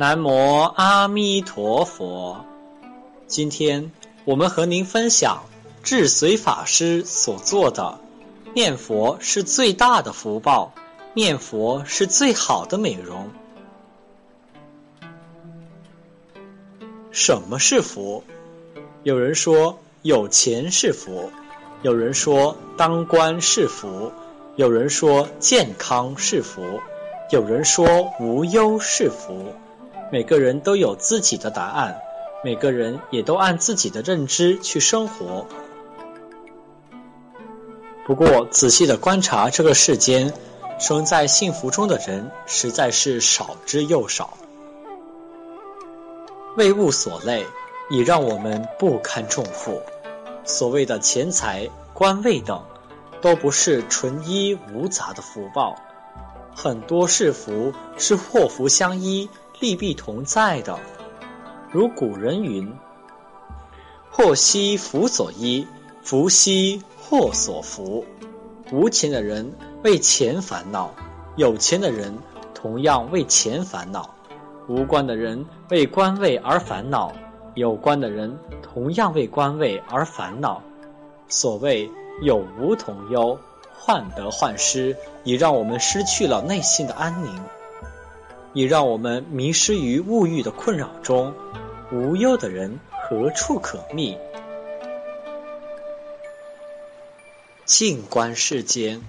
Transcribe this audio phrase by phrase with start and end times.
[0.00, 2.44] 南无阿弥陀佛。
[3.26, 3.90] 今天
[4.24, 5.42] 我们和您分享
[5.82, 7.98] 智随法师所做的
[8.54, 10.72] “念佛是最大的福报，
[11.14, 13.30] 念佛是最好的美容”。
[17.10, 18.22] 什么是福？
[19.02, 21.32] 有人说有钱是福，
[21.82, 24.12] 有人说当官是福，
[24.54, 26.78] 有人说健康是福，
[27.32, 29.54] 有人说无忧是福。
[30.10, 32.00] 每个人都有自己的答案，
[32.42, 35.46] 每个人也都按自己的认知去生活。
[38.06, 40.32] 不过，仔细的观察这个世间，
[40.78, 44.38] 生在幸福中的人实在是少之又少。
[46.56, 47.44] 为物所累，
[47.90, 49.82] 已让我们不堪重负。
[50.44, 52.64] 所谓的钱财、官位等，
[53.20, 55.76] 都不是纯一无杂的福报，
[56.56, 59.28] 很多是福，是祸福相依。
[59.60, 60.78] 利弊同在的，
[61.72, 62.72] 如古人云
[64.08, 65.66] ：“祸兮福所依，
[66.02, 68.06] 福兮祸所伏。”
[68.70, 70.92] 无钱的人为钱烦恼，
[71.34, 72.18] 有钱的人
[72.54, 74.10] 同样为钱烦恼；
[74.68, 77.12] 无官的人为官位而烦恼，
[77.54, 80.62] 有官的人同样为官位而烦恼。
[81.28, 81.90] 所谓
[82.22, 83.38] 有无同忧，
[83.74, 87.42] 患得患失，已让我们失去了内心的安宁。
[88.58, 91.32] 也让我们迷失于物欲的困扰中。
[91.92, 94.18] 无忧的人何处可觅？
[97.64, 99.00] 静观世间，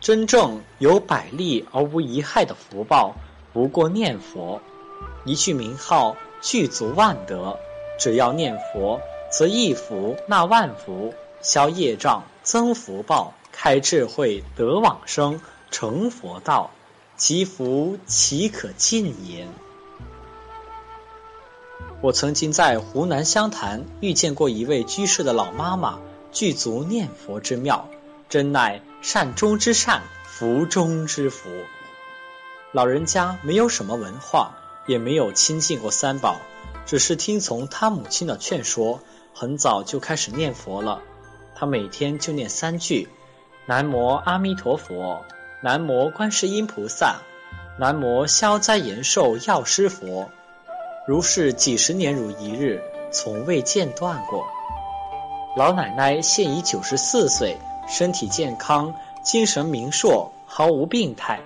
[0.00, 3.14] 真正有百利而无一害的福报，
[3.52, 4.60] 不过念佛。
[5.24, 7.56] 一句名号，具足万德。
[8.00, 16.72] 只要念佛，则一福纳万福，消业障，增福报，开智慧，得往生，成佛道。
[17.18, 19.48] 其福岂可尽言？
[22.00, 25.98] 我曾经在湖南湘潭遇见过一位居士的老妈妈，
[26.30, 27.88] 具足念佛之妙，
[28.28, 31.50] 真乃善中之善，福中之福。
[32.70, 34.54] 老人家没有什么文化，
[34.86, 36.36] 也没有亲近过三宝，
[36.86, 39.00] 只是听从他母亲的劝说，
[39.34, 41.02] 很早就开始念佛了。
[41.56, 43.08] 他每天就念三句：
[43.66, 45.24] 南无阿弥陀佛。
[45.60, 47.16] 南无观世音菩萨，
[47.80, 50.30] 南无消灾延寿药师佛，
[51.04, 52.80] 如是几十年如一日，
[53.10, 54.46] 从未间断过。
[55.56, 57.58] 老奶奶现已九十四岁，
[57.88, 61.40] 身体健康，精神明硕，毫无病态。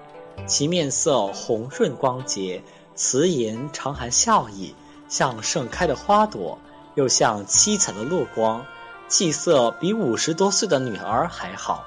[0.46, 2.62] 其面色红润光洁，
[2.94, 4.74] 慈颜常含笑意，
[5.08, 6.58] 像盛开的花朵，
[6.96, 8.66] 又像七彩的落光，
[9.08, 11.86] 气色比五十多岁的女儿还好。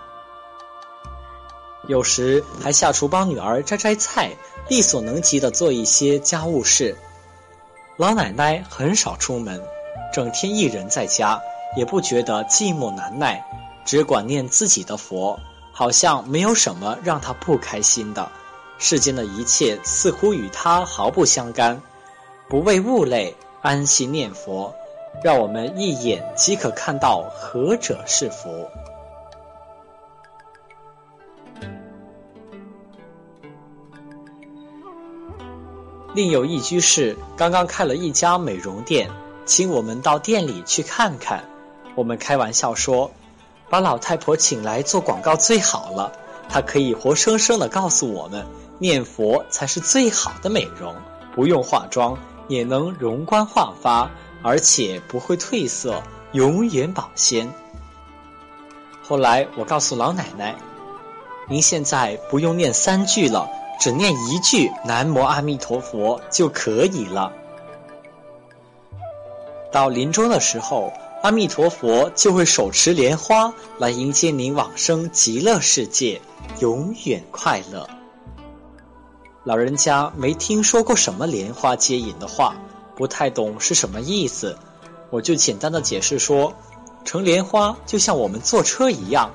[1.87, 4.31] 有时还下厨帮女儿摘摘菜，
[4.67, 6.97] 力所能及的做一些家务事。
[7.97, 9.61] 老奶奶很少出门，
[10.13, 11.39] 整天一人在家，
[11.77, 13.45] 也不觉得寂寞难耐，
[13.85, 15.39] 只管念自己的佛，
[15.71, 18.29] 好像没有什么让她不开心的。
[18.77, 21.81] 世间的一切似乎与她毫不相干，
[22.49, 24.73] 不为物累，安心念佛，
[25.23, 28.69] 让我们一眼即可看到何者是佛。
[36.15, 39.11] 另有一居士刚刚开了一家美容店，
[39.45, 41.43] 请我们到店里去看看。
[41.93, 43.11] 我们开玩笑说，
[43.69, 46.13] 把老太婆请来做广告最好了。
[46.47, 48.47] 她可以活生生的告诉我们，
[48.79, 50.95] 念佛才是最好的美容，
[51.35, 54.09] 不用化妆也能容光焕发，
[54.41, 56.01] 而且不会褪色，
[56.31, 57.53] 永远保鲜。
[59.03, 60.55] 后来我告诉老奶奶，
[61.49, 63.49] 您现在不用念三句了。
[63.79, 67.31] 只念一句“南无阿弥陀佛”就可以了。
[69.71, 76.21] 到临终的时候，阿弥陀佛就会手持莲花来迎接您往生极乐世界，
[76.59, 77.89] 永远快乐。
[79.43, 82.55] 老人家没听说过什么莲花接引的话，
[82.95, 84.57] 不太懂是什么意思，
[85.09, 86.53] 我就简单的解释说：
[87.03, 89.31] 乘莲花就像我们坐车一样，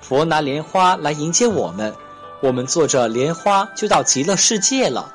[0.00, 1.94] 佛拿莲花来迎接我们。
[2.40, 5.12] 我们坐着莲花就到极乐世界了，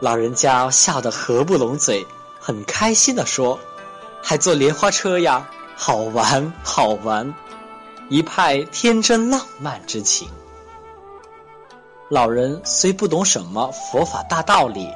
[0.00, 2.06] 老人家笑得合不拢嘴，
[2.40, 3.58] 很开心地说
[4.22, 7.34] ：“还坐莲花车呀，好玩好玩！”
[8.08, 10.28] 一派天真浪漫之情。
[12.08, 14.88] 老人虽不懂什么佛法大道理，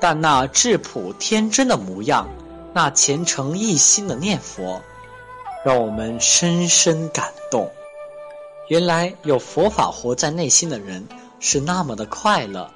[0.00, 2.28] 但那质朴天真的模样，
[2.74, 4.82] 那虔诚一心的念佛，
[5.64, 7.70] 让我们深深感动。
[8.68, 11.08] 原来有佛法活在内心的人
[11.40, 12.70] 是那么的快乐，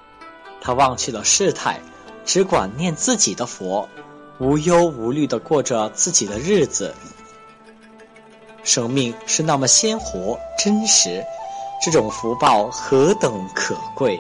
[0.61, 1.81] 他忘去了世态，
[2.25, 3.89] 只管念自己的佛，
[4.39, 6.95] 无忧无虑的过着自己的日子。
[8.65, 11.23] 生命是那么鲜活真实，
[11.85, 14.19] 这种福报何等可贵！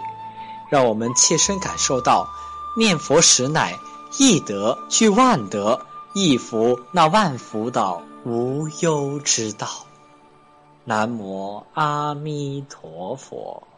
[0.68, 2.28] 让我们切身感受到，
[2.76, 3.78] 念佛实乃
[4.18, 9.86] 一德聚万德，一福那万福的无忧之道。
[10.84, 13.71] 南无阿弥陀佛。